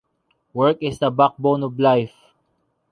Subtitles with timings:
[0.55, 2.15] Work is the backbone of life.